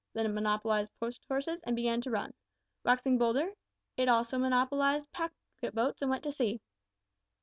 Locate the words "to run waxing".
2.01-3.19